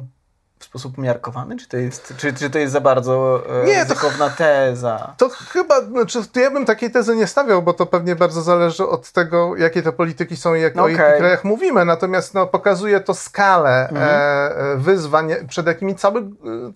sposób 0.67 0.97
umiarkowany? 0.97 1.57
Czy 1.57 1.67
to 1.67 1.77
jest, 1.77 2.13
czy, 2.17 2.33
czy 2.33 2.49
to 2.49 2.59
jest 2.59 2.73
za 2.73 2.81
bardzo 2.81 3.43
e, 3.63 3.65
nie, 3.65 3.83
ryzykowna 3.83 4.29
to, 4.29 4.37
teza? 4.37 5.13
To 5.17 5.29
chyba, 5.29 5.81
znaczy, 5.81 6.19
to 6.33 6.39
ja 6.39 6.51
bym 6.51 6.65
takiej 6.65 6.91
tezy 6.91 7.15
nie 7.15 7.27
stawiał, 7.27 7.61
bo 7.61 7.73
to 7.73 7.85
pewnie 7.85 8.15
bardzo 8.15 8.41
zależy 8.41 8.87
od 8.87 9.11
tego, 9.11 9.55
jakie 9.55 9.81
te 9.81 9.91
polityki 9.91 10.37
są 10.37 10.55
i 10.55 10.61
jak, 10.61 10.73
okay. 10.73 10.83
o 10.83 10.87
jakich 10.87 11.17
krajach 11.17 11.43
mówimy. 11.43 11.85
Natomiast 11.85 12.33
no, 12.33 12.47
pokazuje 12.47 12.99
to 12.99 13.13
skalę 13.13 13.89
mhm. 13.89 14.09
e, 14.09 14.77
wyzwań, 14.77 15.35
przed 15.47 15.67
jakimi 15.67 15.95
cały, 15.95 16.23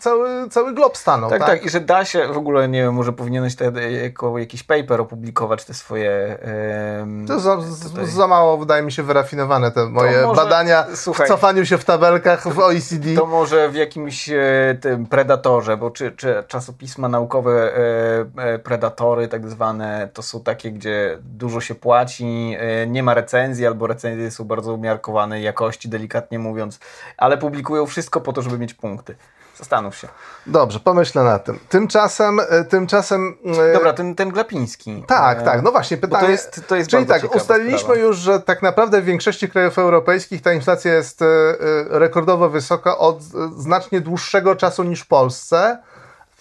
cały, 0.00 0.48
cały 0.48 0.74
glob 0.74 0.96
stanął. 0.96 1.30
Tak, 1.30 1.38
tak, 1.38 1.48
tak, 1.48 1.64
I 1.64 1.70
że 1.70 1.80
da 1.80 2.04
się, 2.04 2.28
w 2.32 2.36
ogóle 2.36 2.68
nie 2.68 2.82
wiem, 2.82 2.94
może 2.94 3.12
powinieneś 3.12 3.56
jako 4.02 4.38
jakiś 4.38 4.62
paper 4.62 5.00
opublikować 5.00 5.64
te 5.64 5.74
swoje... 5.74 6.10
E, 6.10 7.06
to 7.26 7.40
za, 7.40 7.58
za 8.02 8.26
mało, 8.26 8.58
wydaje 8.58 8.82
mi 8.82 8.92
się, 8.92 9.02
wyrafinowane 9.02 9.70
te 9.70 9.86
moje 9.86 10.26
może, 10.26 10.42
badania 10.42 10.86
słuchaj, 10.94 11.26
w 11.26 11.28
cofaniu 11.28 11.66
się 11.66 11.78
w 11.78 11.84
tabelkach 11.84 12.48
w 12.48 12.58
OECD. 12.58 13.14
To 13.14 13.26
może 13.26 13.68
w 13.68 13.74
jakimś 13.82 14.28
e, 14.28 14.78
tym 14.80 15.06
predatorze, 15.06 15.76
bo 15.76 15.90
czy, 15.90 16.12
czy 16.12 16.44
czasopisma 16.48 17.08
naukowe 17.08 17.76
e, 17.76 18.54
e, 18.54 18.58
predatory 18.58 19.28
tak 19.28 19.48
zwane, 19.48 20.08
to 20.12 20.22
są 20.22 20.40
takie, 20.40 20.72
gdzie 20.72 21.18
dużo 21.20 21.60
się 21.60 21.74
płaci, 21.74 22.56
nie 22.86 23.02
ma 23.02 23.14
recenzji 23.14 23.66
albo 23.66 23.86
recenzje 23.86 24.30
są 24.30 24.44
bardzo 24.44 24.74
umiarkowanej 24.74 25.42
jakości, 25.42 25.88
delikatnie 25.88 26.38
mówiąc, 26.38 26.80
ale 27.16 27.38
publikują 27.38 27.86
wszystko 27.86 28.20
po 28.20 28.32
to, 28.32 28.42
żeby 28.42 28.58
mieć 28.58 28.74
punkty. 28.74 29.14
Zastanów 29.58 29.96
się. 29.96 30.08
Dobrze, 30.46 30.80
pomyślę 30.80 31.22
na 31.24 31.38
tym. 31.38 31.58
Tymczasem, 31.68 32.40
tymczasem... 32.68 33.36
Dobra, 33.74 33.92
ten, 33.92 34.14
ten 34.14 34.30
Glapiński. 34.30 35.04
Tak, 35.06 35.42
tak. 35.42 35.62
No 35.62 35.72
właśnie, 35.72 35.96
pytanie... 35.96 36.20
Bo 36.20 36.26
to 36.26 36.30
jest, 36.30 36.60
to 36.68 36.76
jest 36.76 36.90
Czyli 36.90 37.06
tak, 37.06 37.36
ustaliliśmy 37.36 37.78
sprawa. 37.78 38.00
już, 38.00 38.16
że 38.16 38.40
tak 38.40 38.62
naprawdę 38.62 39.02
w 39.02 39.04
większości 39.04 39.48
krajów 39.48 39.78
europejskich 39.78 40.42
ta 40.42 40.52
inflacja 40.52 40.94
jest 40.94 41.20
rekordowo 41.88 42.48
wysoka 42.48 42.98
od 42.98 43.22
znacznie 43.56 44.00
dłuższego 44.00 44.56
czasu 44.56 44.82
niż 44.82 45.00
w 45.00 45.06
Polsce. 45.06 45.78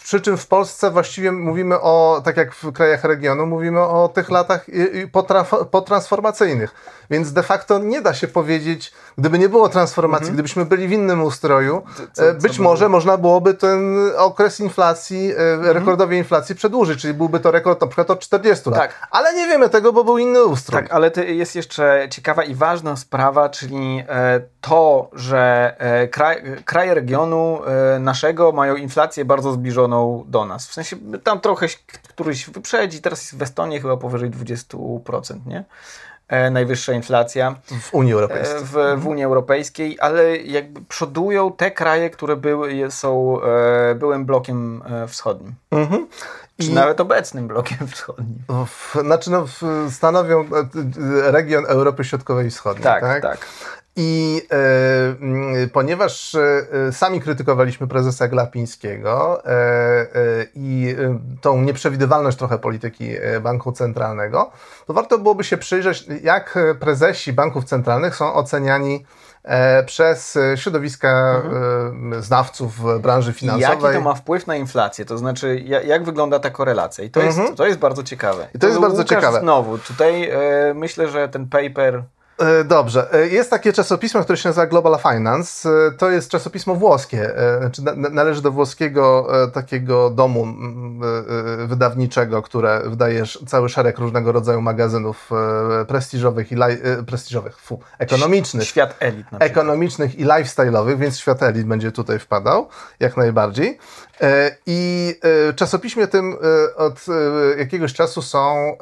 Przy 0.04 0.22
czym 0.22 0.38
w 0.38 0.48
Polsce 0.48 0.92
właściwie 0.92 1.32
mówimy 1.32 1.80
o, 1.80 2.22
tak 2.26 2.38
jak 2.38 2.56
w 2.56 2.72
krajach 2.72 3.04
regionu, 3.04 3.46
mówimy 3.46 3.80
o 3.80 4.08
tych 4.14 4.30
latach 4.30 4.66
potransformacyjnych. 5.72 6.76
Więc 7.10 7.34
de 7.34 7.44
facto 7.44 7.80
nie 7.80 8.02
da 8.02 8.14
się 8.14 8.28
powiedzieć, 8.28 8.94
gdyby 9.18 9.40
nie 9.40 9.50
było 9.50 9.70
transformacji, 9.70 10.24
mhm. 10.24 10.34
gdybyśmy 10.34 10.66
byli 10.66 10.88
w 10.88 10.92
innym 10.92 11.24
ustroju, 11.24 11.82
co, 12.14 12.30
e, 12.30 12.34
być 12.34 12.58
co 12.58 12.64
może 12.64 12.86
było? 12.86 12.90
można 12.90 13.18
byłoby 13.18 13.54
ten 13.54 14.00
okres 14.18 14.60
inflacji, 14.60 15.32
e, 15.32 15.54
mhm. 15.54 15.78
rekordowej 15.78 16.18
inflacji 16.18 16.56
przedłużyć, 16.56 17.02
czyli 17.02 17.14
byłby 17.14 17.40
to 17.40 17.52
rekord 17.52 17.82
na 17.82 17.88
przykład 17.88 18.12
od 18.12 18.20
40 18.20 18.70
lat. 18.70 18.80
Tak. 18.80 19.08
Ale 19.12 19.34
nie 19.34 19.48
wiemy 19.48 19.70
tego, 19.70 19.94
bo 19.94 20.04
był 20.04 20.18
inny 20.18 20.44
ustrój. 20.44 20.82
Tak, 20.82 20.92
ale 20.92 21.12
jest 21.28 21.56
jeszcze 21.56 22.08
ciekawa 22.10 22.44
i 22.44 22.56
ważna 22.56 22.96
sprawa, 22.96 23.50
czyli 23.50 24.04
e, 24.10 24.42
to, 24.62 25.10
że 25.14 25.76
kraj, 26.12 26.44
kraje 26.66 26.94
regionu 26.94 27.62
naszego 28.00 28.52
mają 28.52 28.76
inflację 28.76 29.26
bardzo 29.26 29.52
zbliżoną 29.52 29.91
do 30.28 30.46
nas. 30.46 30.68
W 30.68 30.74
sensie 30.74 30.98
tam 31.24 31.40
trochę 31.40 31.68
któryś 32.10 32.50
wyprzedzi, 32.50 33.02
teraz 33.02 33.22
jest 33.22 33.38
w 33.38 33.42
Estonii 33.42 33.82
chyba 33.82 33.98
powyżej 33.98 34.32
20%, 34.32 35.46
nie? 35.46 35.64
E, 36.32 36.50
najwyższa 36.50 36.94
inflacja 36.94 37.56
w 37.82 37.94
Unii 37.94 38.14
Europejskiej. 38.14 38.60
W, 38.64 38.78
w, 38.98 39.08
Unii 39.08 39.24
Europejskiej, 39.24 39.98
ale 40.00 40.38
jakby 40.38 40.82
przodują 40.82 41.52
te 41.52 41.72
kraje, 41.72 42.10
które 42.10 42.36
były, 42.36 42.92
są 42.92 43.42
e, 43.42 43.96
byłym 43.96 44.26
blokiem 44.26 44.84
e, 44.86 45.08
wschodnim. 45.08 45.54
Mhm. 45.72 46.08
Czy 46.60 46.68
I... 46.68 46.74
nawet 46.74 47.02
obecnym 47.02 47.48
blokiem 47.48 47.88
wschodnim. 47.88 48.40
W, 48.68 48.96
znaczy 49.02 49.32
no, 49.32 49.46
stanowią 49.90 50.46
region 51.24 51.66
Europy 51.68 52.04
Środkowej 52.04 52.48
i 52.48 52.50
Wschodniej. 52.50 52.84
Tak, 52.84 53.02
tak. 53.02 53.22
tak. 53.22 53.48
I 53.96 54.42
e, 54.52 54.56
mm, 55.22 55.70
ponieważ 55.70 56.36
e, 56.36 56.92
sami 56.92 57.22
krytykowaliśmy 57.22 57.88
prezesa 57.88 58.28
Glapińskiego 58.28 59.46
e, 59.46 59.50
e 59.50 60.08
i 60.56 60.96
e, 61.00 61.20
tą 61.42 61.62
nieprzewidywalność 61.62 62.38
trochę 62.38 62.58
polityki 62.58 63.10
e, 63.18 63.40
banku 63.40 63.72
centralnego, 63.72 64.52
to 64.88 64.94
warto 64.94 65.18
byłoby 65.18 65.44
się 65.44 65.58
przyjrzeć, 65.58 66.06
jak 66.24 66.60
prezesi 66.80 67.34
banków 67.34 67.66
centralnych 67.66 68.16
są 68.16 68.34
oceniani 68.34 69.06
przez 69.86 70.38
środowiska 70.56 71.42
mhm. 71.46 72.24
znawców 72.24 73.02
branży 73.02 73.34
finansowej. 73.34 73.84
Jaki 73.84 73.98
to 73.98 74.02
ma 74.02 74.14
wpływ 74.14 74.48
na 74.48 74.56
inflację? 74.56 75.06
To 75.06 75.18
znaczy, 75.18 75.60
jak 75.86 76.04
wygląda 76.04 76.40
ta 76.40 76.50
korelacja? 76.50 77.04
I 77.04 77.10
to, 77.10 77.22
mhm. 77.22 77.46
jest, 77.46 77.58
to 77.58 77.66
jest 77.66 77.80
bardzo 77.80 78.04
ciekawe. 78.04 78.48
I 78.56 78.60
to 78.60 78.68
jest 78.68 78.80
bardzo 78.80 78.98
Łukasz 78.98 79.10
ciekawe. 79.10 79.40
Znowu, 79.40 79.78
tutaj 79.78 80.32
myślę, 80.74 81.08
że 81.08 81.30
ten 81.30 81.48
paper 81.48 81.96
E, 81.96 82.21
dobrze. 82.66 83.14
E, 83.14 83.28
jest 83.28 83.50
takie 83.50 83.74
czasopismo, 83.74 84.24
które 84.24 84.38
się 84.38 84.50
nazywa 84.50 84.68
Global 84.68 85.00
Finance. 85.12 85.70
E, 85.70 85.92
to 85.92 86.10
jest 86.10 86.32
czasopismo 86.32 86.76
włoskie. 86.76 87.32
Znaczy 87.60 87.82
należy 88.12 88.42
do 88.42 88.52
włoskiego 88.52 89.28
takiego 89.54 90.10
domu 90.10 90.48
wydawniczego, 91.68 92.42
które 92.42 92.82
wydaje 92.86 93.24
cały 93.48 93.70
szereg 93.70 94.00
różnego 94.00 94.32
rodzaju 94.32 94.62
magazynów 94.62 95.30
prestiżowych 95.88 96.52
i 96.52 96.56
prestiżowych, 97.08 97.60
fu, 97.60 97.80
ekonomicznych. 98.00 98.68
Świat 98.68 98.96
elit. 99.00 99.28
Ekonomicznych 99.40 100.20
i 100.20 100.26
lifestyle'owych, 100.26 100.98
więc 100.98 101.20
świat 101.20 101.44
elit 101.44 101.68
będzie 101.68 101.92
tutaj 101.92 102.20
wpadał, 102.20 102.68
jak 103.00 103.18
najbardziej. 103.18 103.78
I 104.66 105.16
w 105.24 105.54
czasopiśmie 105.56 106.08
tym 106.08 106.38
od 106.76 107.06
jakiegoś 107.58 107.94
czasu 107.94 108.22
są 108.22 108.76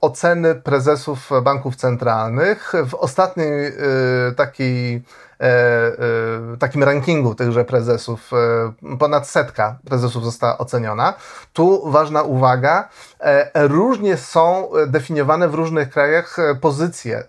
oceny 0.00 0.54
prezesów 0.54 1.30
banków 1.42 1.76
centralnych 1.76 2.72
w 2.90 2.94
ostatniej 3.04 3.66
y, 3.66 4.34
takiej 4.34 4.94
e, 4.96 5.00
takim 6.58 6.82
rankingu 6.82 7.34
tychże 7.34 7.64
prezesów, 7.64 8.30
e, 8.32 8.96
ponad 8.98 9.28
setka 9.28 9.78
prezesów 9.84 10.24
została 10.24 10.58
oceniona. 10.58 11.14
Tu 11.52 11.90
ważna 11.90 12.22
uwaga, 12.22 12.88
różnie 13.54 14.16
są 14.16 14.68
definiowane 14.86 15.48
w 15.48 15.54
różnych 15.54 15.90
krajach 15.90 16.36
pozycje 16.60 17.24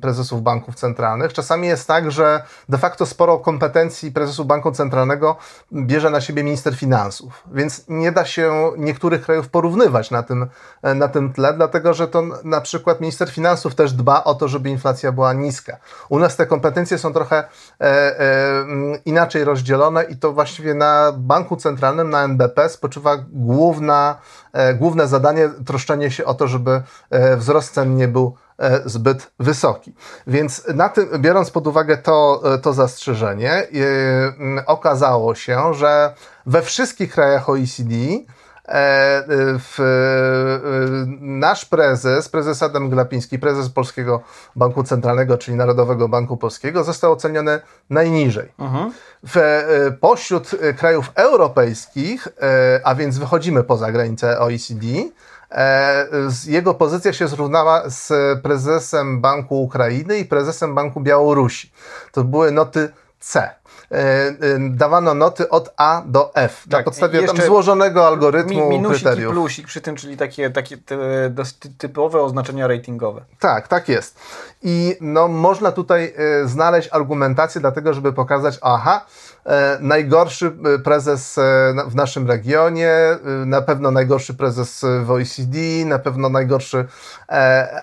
prezesów 0.00 0.42
banków 0.42 0.74
centralnych. 0.74 1.32
Czasami 1.32 1.68
jest 1.68 1.88
tak, 1.88 2.10
że 2.10 2.42
de 2.68 2.78
facto 2.78 3.06
sporo 3.06 3.38
kompetencji 3.38 4.12
prezesów 4.12 4.46
banku 4.46 4.72
centralnego 4.72 5.36
bierze 5.72 6.10
na 6.10 6.20
siebie 6.20 6.44
minister 6.44 6.76
finansów, 6.76 7.42
więc 7.52 7.84
nie 7.88 8.12
da 8.12 8.24
się 8.24 8.72
niektórych 8.78 9.22
krajów 9.22 9.48
porównywać 9.48 10.10
na 10.10 10.22
tym, 10.22 10.46
na 10.82 11.08
tym 11.08 11.32
tle, 11.32 11.52
dlatego 11.52 11.94
że 11.94 12.08
to 12.08 12.22
na 12.44 12.60
przykład 12.60 13.00
minister 13.00 13.30
finansów 13.30 13.74
też 13.74 13.92
dba 13.92 14.24
o 14.24 14.34
to, 14.34 14.48
żeby 14.48 14.70
inflacja 14.70 15.12
była 15.12 15.32
niska. 15.32 15.76
U 16.08 16.18
nas 16.18 16.36
te 16.36 16.46
kompetencje 16.46 16.98
są 16.98 17.12
trochę 17.12 17.41
E, 17.80 18.20
e, 18.20 18.64
inaczej 19.04 19.44
rozdzielone 19.44 20.04
i 20.04 20.16
to 20.16 20.32
właściwie 20.32 20.74
na 20.74 21.12
banku 21.16 21.56
centralnym, 21.56 22.10
na 22.10 22.24
NBP 22.24 22.68
spoczywa 22.68 23.16
główna, 23.32 24.18
e, 24.52 24.74
główne 24.74 25.08
zadanie 25.08 25.48
troszczenie 25.66 26.10
się 26.10 26.24
o 26.24 26.34
to, 26.34 26.48
żeby 26.48 26.82
wzrost 27.36 27.74
cen 27.74 27.96
nie 27.96 28.08
był 28.08 28.36
zbyt 28.84 29.30
wysoki. 29.38 29.94
Więc 30.26 30.68
na 30.74 30.88
tym, 30.88 31.08
biorąc 31.18 31.50
pod 31.50 31.66
uwagę 31.66 31.96
to, 31.96 32.42
to 32.62 32.72
zastrzeżenie, 32.72 33.66
okazało 34.66 35.34
się, 35.34 35.74
że 35.74 36.14
we 36.46 36.62
wszystkich 36.62 37.12
krajach 37.12 37.48
OECD 37.48 37.94
E, 37.94 38.24
w, 39.58 39.80
e, 39.80 39.84
nasz 41.20 41.64
prezes, 41.64 42.28
prezes 42.28 42.62
Adam 42.62 42.90
Glapiński, 42.90 43.38
prezes 43.38 43.68
Polskiego 43.68 44.22
Banku 44.56 44.84
Centralnego, 44.84 45.38
czyli 45.38 45.56
Narodowego 45.56 46.08
Banku 46.08 46.36
Polskiego, 46.36 46.84
został 46.84 47.12
oceniony 47.12 47.60
najniżej. 47.90 48.52
Mhm. 48.58 48.92
W, 49.22 49.36
e, 49.36 49.92
pośród 50.00 50.50
krajów 50.76 51.12
europejskich, 51.14 52.28
a 52.84 52.94
więc 52.94 53.18
wychodzimy 53.18 53.64
poza 53.64 53.92
granicę 53.92 54.40
OECD, 54.40 54.86
jego 56.46 56.74
pozycja 56.74 57.12
się 57.12 57.28
zrównała 57.28 57.90
z 57.90 58.12
prezesem 58.42 59.20
Banku 59.20 59.62
Ukrainy 59.62 60.18
i 60.18 60.24
prezesem 60.24 60.74
Banku 60.74 61.00
Białorusi. 61.00 61.72
To 62.12 62.24
były 62.24 62.52
noty 62.52 62.92
C. 63.20 63.50
E, 63.92 63.96
e, 63.98 64.34
dawano 64.70 65.14
noty 65.14 65.48
od 65.48 65.72
A 65.76 66.02
do 66.06 66.34
F 66.34 66.64
tak, 66.70 66.80
na 66.80 66.84
podstawie 66.84 67.26
tam 67.26 67.36
złożonego 67.36 68.06
algorytmu 68.06 68.70
mi, 68.70 68.82
kryteriów. 68.84 69.32
i 69.32 69.34
plusik 69.34 69.66
przy 69.66 69.80
tym, 69.80 69.96
czyli 69.96 70.16
takie, 70.16 70.50
takie 70.50 70.76
typowe 71.78 72.22
oznaczenia 72.22 72.66
ratingowe. 72.66 73.24
Tak, 73.38 73.68
tak 73.68 73.88
jest. 73.88 74.18
I 74.62 74.96
no, 75.00 75.28
można 75.28 75.72
tutaj 75.72 76.14
e, 76.16 76.48
znaleźć 76.48 76.88
argumentację 76.92 77.60
dlatego, 77.60 77.94
żeby 77.94 78.12
pokazać, 78.12 78.58
aha, 78.62 79.06
najgorszy 79.80 80.52
prezes 80.84 81.38
w 81.86 81.94
naszym 81.94 82.28
regionie, 82.28 83.18
na 83.46 83.62
pewno 83.62 83.90
najgorszy 83.90 84.34
prezes 84.34 84.84
w 85.04 85.10
OECD, 85.10 85.58
na 85.86 85.98
pewno 85.98 86.28
najgorszy 86.28 86.84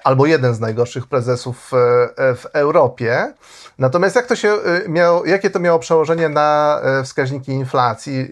albo 0.03 0.25
jeden 0.25 0.53
z 0.55 0.59
najgorszych 0.59 1.07
prezesów 1.07 1.71
w 2.17 2.45
Europie. 2.53 3.33
Natomiast 3.79 4.15
jak 4.15 4.25
to 4.25 4.35
się 4.35 4.57
miało, 4.87 5.25
jakie 5.25 5.49
to 5.49 5.59
miało 5.59 5.79
przełożenie 5.79 6.29
na 6.29 6.79
e, 6.83 7.03
wskaźniki 7.03 7.51
inflacji. 7.51 8.29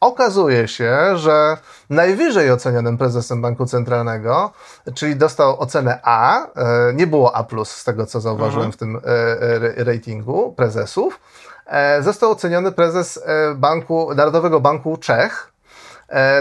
Okazuje 0.00 0.68
się, 0.68 1.16
że 1.16 1.56
najwyżej 1.90 2.50
ocenionym 2.50 2.98
prezesem 2.98 3.42
Banku 3.42 3.66
Centralnego, 3.66 4.52
czyli 4.94 5.16
dostał 5.16 5.60
ocenę 5.60 5.98
A, 6.02 6.46
e, 6.46 6.48
nie 6.94 7.06
było 7.06 7.36
A, 7.36 7.46
z 7.64 7.84
tego 7.84 8.06
co 8.06 8.20
zauważyłem 8.20 8.66
mhm. 8.66 8.72
w 8.72 8.76
tym 8.76 9.00
e, 9.78 9.84
ratingu 9.84 10.52
prezesów, 10.52 11.20
został 12.00 12.30
oceniony 12.30 12.72
prezes 12.72 13.24
Banku, 13.54 14.14
Narodowego 14.14 14.60
Banku 14.60 14.96
Czech. 14.96 15.52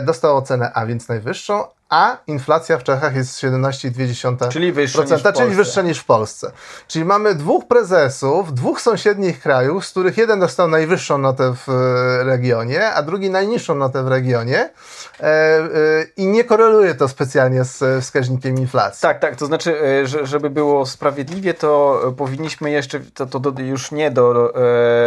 Dostał 0.01 0.37
ocenę 0.37 0.71
A, 0.73 0.85
więc 0.85 1.07
najwyższą, 1.07 1.63
a 1.89 2.17
inflacja 2.27 2.77
w 2.77 2.83
Czechach 2.83 3.15
jest 3.15 3.43
17,2%, 3.43 4.49
czyli 4.49 4.71
wyższa, 4.71 5.03
niż 5.03 5.23
czyli 5.37 5.55
wyższa 5.55 5.81
niż 5.81 5.99
w 5.99 6.05
Polsce. 6.05 6.51
Czyli 6.87 7.05
mamy 7.05 7.35
dwóch 7.35 7.67
prezesów, 7.67 8.53
dwóch 8.53 8.81
sąsiednich 8.81 9.39
krajów, 9.39 9.85
z 9.85 9.91
których 9.91 10.17
jeden 10.17 10.39
dostał 10.39 10.67
najwyższą 10.67 11.17
notę 11.17 11.53
w 11.55 11.69
e, 11.69 12.23
regionie, 12.23 12.85
a 12.93 13.03
drugi 13.03 13.29
najniższą 13.29 13.75
notę 13.75 14.03
w 14.03 14.07
regionie 14.07 14.59
e, 14.59 15.23
e, 15.23 15.69
i 16.17 16.27
nie 16.27 16.43
koreluje 16.43 16.95
to 16.95 17.07
specjalnie 17.07 17.63
z 17.63 18.03
wskaźnikiem 18.03 18.57
inflacji. 18.57 19.01
Tak, 19.01 19.19
tak, 19.19 19.35
to 19.35 19.45
znaczy, 19.45 19.75
żeby 20.23 20.49
było 20.49 20.85
sprawiedliwie, 20.85 21.53
to 21.53 22.01
powinniśmy 22.17 22.71
jeszcze, 22.71 22.99
to, 22.99 23.25
to 23.25 23.39
do, 23.39 23.61
już 23.61 23.91
nie 23.91 24.11
do 24.11 24.53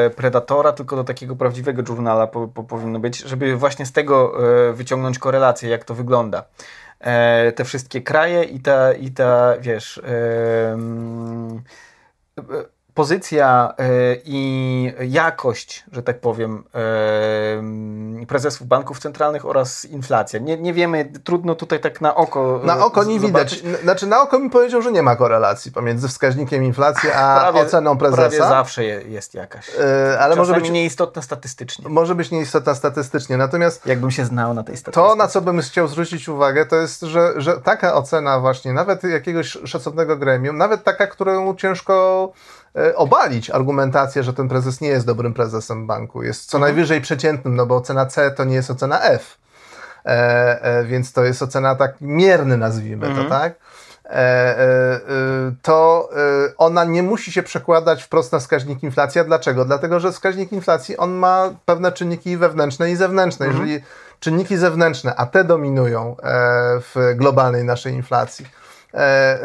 e, 0.06 0.10
Predatora, 0.10 0.72
tylko 0.72 0.96
do 0.96 1.04
takiego 1.04 1.36
prawdziwego 1.36 1.82
journala 1.88 2.26
po, 2.26 2.48
po, 2.48 2.64
powinno 2.64 2.98
być, 2.98 3.18
żeby 3.18 3.56
właśnie 3.56 3.86
z 3.86 3.92
tego 3.92 4.32
e, 4.68 4.72
wyciągnąć 4.72 5.18
korelację, 5.18 5.70
jak 5.70 5.84
to 5.84 5.94
wygląda 5.94 6.38
e, 6.38 6.69
te 7.54 7.64
wszystkie 7.64 8.02
kraje 8.02 8.44
i 8.44 8.60
ta, 8.60 8.92
i 8.92 9.10
ta 9.10 9.58
wiesz, 9.60 9.98
e, 9.98 10.76
pozycja 13.04 13.74
e, 13.78 13.84
i 14.24 14.92
jakość, 15.08 15.84
że 15.92 16.02
tak 16.02 16.20
powiem, 16.20 16.64
e, 18.20 18.26
prezesów 18.26 18.66
banków 18.66 18.98
centralnych 18.98 19.46
oraz 19.46 19.84
inflacja. 19.84 20.38
Nie, 20.40 20.56
nie 20.56 20.72
wiemy, 20.74 21.12
trudno 21.24 21.54
tutaj 21.54 21.80
tak 21.80 22.00
na 22.00 22.14
oko. 22.14 22.60
Na 22.64 22.84
oko 22.84 23.04
nie 23.04 23.20
zobaczyć. 23.20 23.62
widać. 23.62 23.80
Znaczy, 23.80 24.06
na 24.06 24.22
oko 24.22 24.38
mi 24.38 24.50
powiedział, 24.50 24.82
że 24.82 24.92
nie 24.92 25.02
ma 25.02 25.16
korelacji 25.16 25.72
pomiędzy 25.72 26.08
wskaźnikiem 26.08 26.64
inflacji 26.64 27.10
a 27.10 27.36
Prawie- 27.40 27.60
oceną 27.60 27.98
prezesa. 27.98 28.20
Prawie 28.22 28.38
zawsze 28.38 28.84
je, 28.84 29.02
jest 29.02 29.34
jakaś. 29.34 29.70
E, 29.78 30.18
ale 30.20 30.36
może 30.36 30.52
Czasami 30.52 30.62
być, 30.68 30.74
nieistotna 30.74 31.22
statystycznie. 31.22 31.88
może 31.88 32.14
być 32.14 32.30
nieistotna 32.30 32.74
statystycznie. 32.74 33.36
Natomiast 33.36 33.86
Jakbym 33.86 34.10
się 34.10 34.24
znał 34.24 34.54
na 34.54 34.62
tej 34.62 34.76
statystyce. 34.76 35.08
To, 35.08 35.14
na 35.16 35.28
co 35.28 35.40
bym 35.40 35.60
chciał 35.60 35.88
zwrócić 35.88 36.28
uwagę, 36.28 36.66
to 36.66 36.76
jest, 36.76 37.00
że, 37.00 37.32
że 37.36 37.60
taka 37.60 37.94
ocena 37.94 38.40
właśnie, 38.40 38.72
nawet 38.72 39.04
jakiegoś 39.04 39.58
szacownego 39.64 40.16
gremium, 40.16 40.58
nawet 40.58 40.84
taka, 40.84 41.06
którą 41.06 41.54
ciężko 41.54 42.32
obalić 42.94 43.50
argumentację, 43.50 44.22
że 44.22 44.32
ten 44.32 44.48
prezes 44.48 44.80
nie 44.80 44.88
jest 44.88 45.06
dobrym 45.06 45.34
prezesem 45.34 45.86
banku, 45.86 46.22
jest 46.22 46.50
co 46.50 46.58
najwyżej 46.58 47.00
przeciętnym, 47.00 47.56
no 47.56 47.66
bo 47.66 47.76
ocena 47.76 48.06
C 48.06 48.30
to 48.30 48.44
nie 48.44 48.54
jest 48.54 48.70
ocena 48.70 49.02
F, 49.02 49.38
e, 50.04 50.62
e, 50.62 50.84
więc 50.84 51.12
to 51.12 51.24
jest 51.24 51.42
ocena 51.42 51.74
tak 51.74 51.94
mierny, 52.00 52.56
nazwijmy 52.56 53.14
to, 53.14 53.24
tak? 53.24 53.54
E, 54.04 54.12
e, 54.12 54.58
e, 54.58 55.00
to 55.62 56.08
e, 56.16 56.56
ona 56.56 56.84
nie 56.84 57.02
musi 57.02 57.32
się 57.32 57.42
przekładać 57.42 58.02
wprost 58.02 58.32
na 58.32 58.38
wskaźnik 58.38 58.82
inflacji. 58.82 59.20
A 59.20 59.24
dlaczego? 59.24 59.64
Dlatego, 59.64 60.00
że 60.00 60.12
wskaźnik 60.12 60.52
inflacji 60.52 60.96
on 60.96 61.12
ma 61.12 61.50
pewne 61.64 61.92
czynniki 61.92 62.36
wewnętrzne 62.36 62.90
i 62.90 62.96
zewnętrzne. 62.96 63.46
Jeżeli 63.46 63.80
czynniki 64.20 64.56
zewnętrzne, 64.56 65.14
a 65.16 65.26
te 65.26 65.44
dominują 65.44 66.16
e, 66.16 66.22
w 66.80 67.14
globalnej 67.16 67.64
naszej 67.64 67.94
inflacji, 67.94 68.46
e, 68.94 68.98
e, 68.98 69.40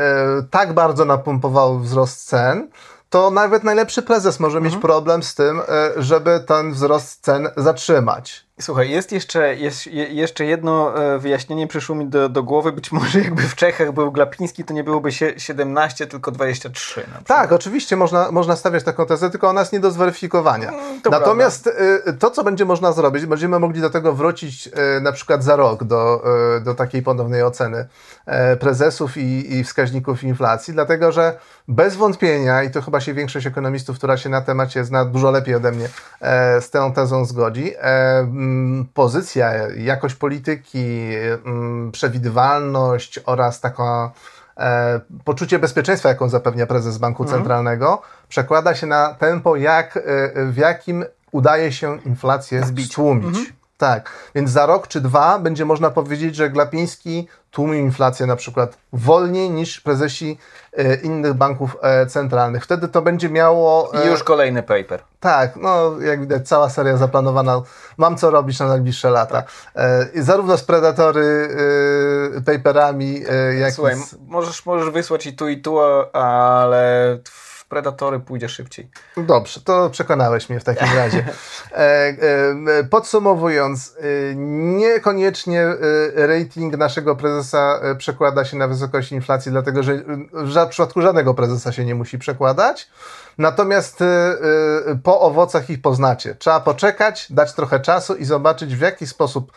tak 0.52 0.74
bardzo 0.74 1.06
napompowały 1.06 1.80
wzrost 1.80 2.28
cen, 2.28 2.68
to 3.10 3.32
nawet 3.32 3.64
najlepszy 3.64 4.02
prezes 4.02 4.40
może 4.40 4.62
mieć 4.62 4.78
problem 4.78 5.24
z 5.24 5.36
tym, 5.36 5.60
e, 5.60 5.92
żeby 5.98 6.40
ten 6.48 6.72
wzrost 6.72 7.24
cen 7.24 7.50
zatrzymać. 7.58 8.46
Słuchaj, 8.62 8.90
jest 8.90 9.12
jeszcze, 9.12 9.56
jest 9.56 9.88
je- 9.88 10.08
jeszcze 10.14 10.46
jedno 10.46 11.04
e, 11.04 11.20
wyjaśnienie, 11.20 11.68
przyszło 11.68 11.96
mi 11.96 12.06
do, 12.08 12.30
do 12.30 12.44
głowy. 12.44 12.72
Być 12.72 12.92
może 12.92 13.20
jakby 13.20 13.42
w 13.42 13.56
Czechach 13.56 13.92
był 13.92 14.12
Glapiński, 14.12 14.64
to 14.64 14.74
nie 14.74 14.84
byłoby 14.84 15.12
sie- 15.12 15.34
17, 15.40 16.08
tylko 16.08 16.32
23. 16.32 17.00
Na 17.00 17.06
przykład. 17.06 17.26
Tak, 17.28 17.52
oczywiście 17.52 17.96
można, 17.96 18.32
można 18.32 18.56
stawiać 18.56 18.84
taką 18.84 19.06
tezę, 19.06 19.30
tylko 19.30 19.50
ona 19.50 19.62
jest 19.62 19.74
nie 19.74 19.80
do 19.80 19.92
zweryfikowania. 19.92 20.70
Mm, 20.70 21.02
to 21.02 21.10
Natomiast 21.10 21.68
y, 22.08 22.14
to, 22.20 22.32
co 22.32 22.44
będzie 22.44 22.66
można 22.66 22.92
zrobić, 22.92 23.26
będziemy 23.26 23.60
mogli 23.60 23.82
do 23.82 23.90
tego 23.90 24.14
wrócić 24.14 24.68
y, 24.68 25.02
na 25.02 25.12
przykład 25.12 25.44
za 25.44 25.56
rok 25.56 25.84
do, 25.84 26.24
do 26.64 26.74
takiej 26.76 27.02
ponownej 27.02 27.44
oceny 27.44 27.88
e, 28.26 28.56
prezesów 28.58 29.18
i, 29.18 29.56
i 29.56 29.64
wskaźników 29.64 30.24
inflacji, 30.24 30.74
dlatego 30.74 31.12
że 31.12 31.38
bez 31.68 31.96
wątpienia, 31.96 32.64
i 32.64 32.72
to 32.72 32.82
chyba 32.82 33.00
się 33.02 33.14
większość 33.14 33.48
ekonomistów, 33.48 33.98
która 33.98 34.18
się 34.18 34.30
na 34.30 34.42
temacie 34.42 34.86
zna 34.86 35.06
dużo 35.06 35.32
lepiej 35.32 35.56
ode 35.56 35.72
mnie, 35.72 35.90
e, 36.22 36.62
z 36.62 36.70
tą 36.70 36.94
tezą 36.94 37.26
zgodzi, 37.26 37.74
e, 37.78 38.28
pozycja, 38.94 39.54
jakość 39.78 40.16
polityki, 40.16 41.10
mm, 41.46 41.92
przewidywalność 41.92 43.20
oraz 43.26 43.62
taka 43.62 44.12
e, 44.58 45.00
poczucie 45.24 45.60
bezpieczeństwa, 45.60 46.10
jaką 46.10 46.30
zapewnia 46.30 46.68
prezes 46.68 46.98
Banku 46.98 47.24
Mhm. 47.24 47.40
Centralnego, 47.40 48.02
przekłada 48.30 48.76
się 48.76 48.88
na 48.88 49.14
tempo, 49.14 49.56
jak, 49.56 49.98
e, 49.98 50.02
w 50.46 50.58
jakim 50.58 51.06
udaje 51.32 51.72
się 51.72 52.00
inflację 52.06 52.64
Zbić. 52.64 52.92
stłumić. 52.92 53.26
Mhm. 53.26 53.46
Tak, 53.78 54.12
więc 54.36 54.50
za 54.50 54.66
rok 54.66 54.88
czy 54.88 55.02
dwa 55.02 55.40
będzie 55.40 55.66
można 55.66 55.92
powiedzieć, 55.92 56.36
że 56.36 56.50
Glapiński 56.50 57.28
tłumił 57.52 57.80
inflację 57.80 58.26
na 58.26 58.36
przykład 58.36 58.78
wolniej 58.94 59.50
niż 59.50 59.82
prezesi 59.82 60.38
e, 60.74 60.96
innych 60.96 61.34
banków 61.34 61.78
e, 61.82 62.06
centralnych. 62.06 62.64
Wtedy 62.64 62.88
to 62.88 63.02
będzie 63.02 63.30
miało... 63.30 63.92
I 63.94 63.98
e, 63.98 64.12
już 64.12 64.24
kolejny 64.24 64.64
paper. 64.64 65.04
tak, 65.20 65.56
no 65.56 66.02
jak 66.02 66.20
widać, 66.22 66.48
cała 66.48 66.70
seria 66.70 66.98
zaplanowana. 66.98 67.62
Mam 67.98 68.18
co 68.18 68.32
robić 68.32 68.60
na 68.60 68.68
najbliższe 68.68 69.10
lata. 69.10 69.44
E, 69.76 70.08
i 70.14 70.22
zarówno 70.22 70.58
z 70.58 70.64
Predatory, 70.64 71.50
e, 72.38 72.42
paperami, 72.42 73.24
e, 73.30 73.56
jak 73.56 73.74
Słuchaj, 73.74 73.96
i 73.96 74.04
z... 74.04 74.16
możesz, 74.28 74.66
możesz 74.66 74.90
wysłać 74.90 75.26
i 75.26 75.34
tu, 75.34 75.48
i 75.48 75.62
tu, 75.62 75.80
ale 76.14 77.18
w 77.66 77.68
Predatory 77.68 78.20
pójdzie 78.20 78.50
szybciej. 78.50 78.90
Dobrze, 79.18 79.62
to 79.62 79.90
przekonałeś 79.90 80.50
mnie 80.50 80.60
w 80.60 80.64
takim 80.64 80.88
razie. 81.02 81.26
E, 81.72 81.78
e, 81.78 82.84
podsumowując, 82.90 83.96
e, 84.00 84.36
niekoniecznie 84.36 85.66
rating 86.16 86.78
naszego 86.78 87.16
prezesa 87.16 87.82
przekłada 87.98 88.46
się 88.46 88.58
na 88.58 88.68
wysokość 88.68 89.12
inflacji, 89.12 89.52
dlatego 89.52 89.84
że 89.84 90.04
w 90.34 90.68
przypadku 90.70 91.02
żadnego 91.02 91.34
prezesa 91.34 91.72
się 91.72 91.86
nie 91.86 91.96
musi 91.96 92.20
przekładać. 92.20 92.90
Natomiast 93.38 94.04
po 95.04 95.22
owocach 95.22 95.70
ich 95.70 95.82
poznacie. 95.82 96.36
Trzeba 96.36 96.60
poczekać, 96.60 97.28
dać 97.30 97.54
trochę 97.54 97.80
czasu 97.80 98.16
i 98.16 98.26
zobaczyć, 98.26 98.76
w 98.76 98.82
jaki 98.82 99.08
sposób 99.08 99.52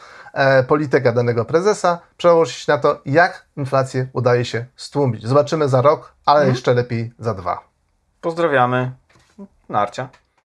polityka 0.68 1.12
danego 1.12 1.44
prezesa 1.44 1.98
przełoży 2.16 2.52
się 2.52 2.72
na 2.72 2.78
to, 2.78 3.00
jak 3.06 3.44
inflację 3.56 4.06
udaje 4.12 4.44
się 4.44 4.64
stłumić. 4.76 5.26
Zobaczymy 5.26 5.68
za 5.68 5.82
rok, 5.82 6.12
ale 6.26 6.48
jeszcze 6.48 6.74
lepiej 6.74 7.12
za 7.18 7.34
dwa. 7.34 7.67
Pozdrawiamy. 8.20 8.92
Narcia. 9.68 10.08